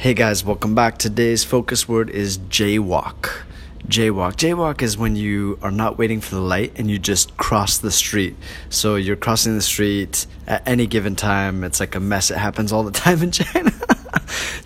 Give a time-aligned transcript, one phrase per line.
[0.00, 0.96] Hey guys, welcome back.
[0.96, 3.42] Today's focus word is jaywalk.
[3.86, 4.32] Jaywalk.
[4.32, 7.90] Jaywalk is when you are not waiting for the light and you just cross the
[7.90, 8.34] street.
[8.70, 11.64] So you're crossing the street at any given time.
[11.64, 12.30] It's like a mess.
[12.30, 13.72] It happens all the time in China.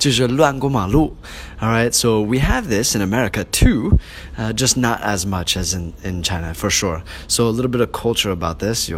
[0.04, 1.16] 就是乱过马路.
[1.59, 4.00] All right, so we have this in America too,
[4.38, 7.02] uh, just not as much as in, in China for sure.
[7.27, 8.89] So a little bit of culture about this,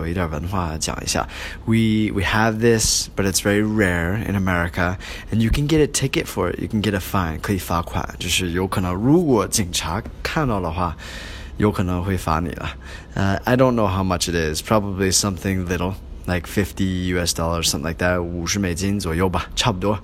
[1.66, 4.98] We we have this, but it's very rare in America,
[5.32, 6.60] and you can get a ticket for it.
[6.60, 10.96] You can get a fine, 可以罚款，就是有可能如果警察看到的话。
[11.58, 12.72] 有可能会罚你了。
[13.14, 14.64] Uh, I don't know how much it is.
[14.64, 15.94] Probably something little
[16.28, 16.84] like 50
[17.16, 20.00] US dollars, something like that, 50美金左右吧，差不多。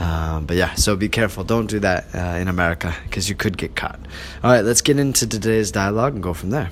[0.00, 1.44] um, but yeah, so be careful.
[1.44, 4.00] Don't do that uh, in America because you could get caught.
[4.42, 6.70] All right, let's get into today's dialogue and go from there.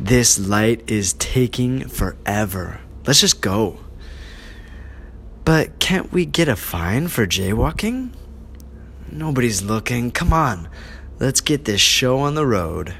[0.00, 2.80] This light is taking forever.
[3.06, 3.80] Let's just go.
[5.44, 8.12] But can't we get a fine for jaywalking?
[9.12, 10.10] Nobody's looking.
[10.10, 10.68] Come on.
[11.18, 12.94] Let's get this show on the road.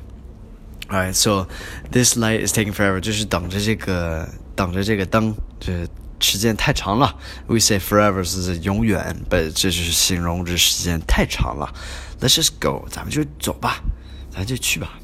[0.91, 1.46] Alright, so
[1.91, 3.00] this light is taking forever.
[3.00, 5.88] 就是等着这个 等着这个灯，就是
[6.20, 7.14] 时间太长了。
[7.46, 11.72] We say forever 是永远，but 这就是形容这时间太长了。
[12.20, 13.83] Let's just go，咱们就走吧，
[14.30, 14.98] 咱就去吧。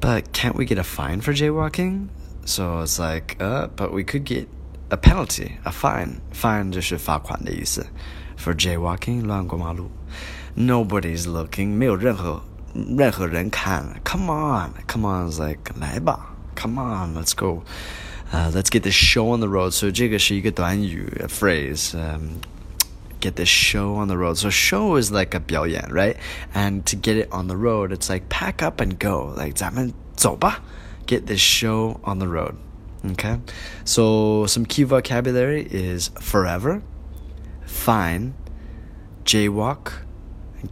[0.00, 2.08] But can't we get a fine for jaywalking?
[2.44, 4.46] So it's like, uh, but we could get
[4.88, 6.20] a penalty, a fine.
[6.32, 7.86] Fine 就是罚款的意思。
[8.38, 9.90] For jaywalking，乱过马路。
[10.56, 12.42] Nobody's looking，没有任何
[12.74, 14.00] 任何人看。
[14.04, 17.62] Come on，come on is like 来吧，Come on，let's go。
[18.34, 19.72] uh, let's get this show on the road.
[19.72, 21.94] So 这个是一个短语 a phrase.
[21.94, 22.40] Um,
[23.20, 24.36] get this show on the road.
[24.36, 26.16] So show is like a 表演, right?
[26.54, 29.32] And to get it on the road, it's like pack up and go.
[29.36, 30.60] Like 咱们走吧.
[31.06, 32.54] Get this show on the road.
[33.04, 33.40] Okay?
[33.84, 36.82] So some key vocabulary is forever,
[37.64, 38.34] fine,
[39.24, 40.04] jaywalk,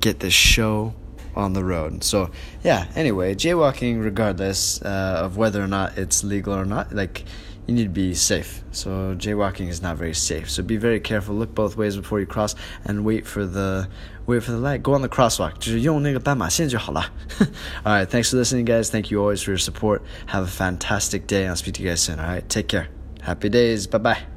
[0.01, 0.95] get this show
[1.35, 2.05] on the road.
[2.05, 2.31] So
[2.63, 2.87] yeah.
[2.95, 7.25] Anyway, jaywalking, regardless uh, of whether or not it's legal or not, like
[7.67, 8.63] you need to be safe.
[8.73, 10.51] So jaywalking is not very safe.
[10.51, 11.35] So be very careful.
[11.35, 13.89] Look both ways before you cross, and wait for the
[14.27, 14.83] wait for the light.
[14.83, 15.59] Go on the crosswalk.
[15.59, 17.11] 就是用那个斑马线就好了.
[17.85, 18.07] all right.
[18.07, 18.91] Thanks for listening, guys.
[18.91, 20.03] Thank you always for your support.
[20.27, 21.47] Have a fantastic day.
[21.47, 22.19] I'll speak to you guys soon.
[22.19, 22.49] All right.
[22.49, 22.89] Take care.
[23.23, 23.87] Happy days.
[23.87, 24.32] Bye bye.